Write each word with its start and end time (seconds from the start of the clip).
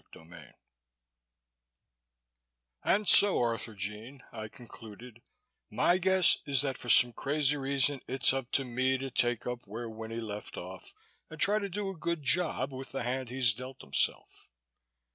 CHAPTER 0.11 0.21
8 2.83 2.83
"And 2.83 3.07
so, 3.07 3.37
Arthurjean," 3.37 4.21
I 4.31 4.47
concluded, 4.47 5.21
"my 5.69 5.99
guess 5.99 6.39
is 6.47 6.63
that 6.63 6.79
for 6.79 6.89
some 6.89 7.13
crazy 7.13 7.55
reason 7.55 7.99
it's 8.07 8.33
up 8.33 8.49
to 8.53 8.65
me 8.65 8.97
to 8.97 9.11
take 9.11 9.45
up 9.45 9.67
where 9.67 9.87
Winnie 9.87 10.19
left 10.19 10.57
off 10.57 10.95
and 11.29 11.39
try 11.39 11.59
to 11.59 11.69
do 11.69 11.91
a 11.91 11.95
good 11.95 12.23
job 12.23 12.73
with 12.73 12.91
the 12.93 13.03
hand 13.03 13.29
he's 13.29 13.53
dealt 13.53 13.81
himself." 13.83 14.49